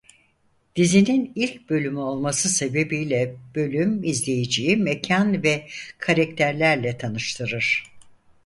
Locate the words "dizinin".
0.75-1.31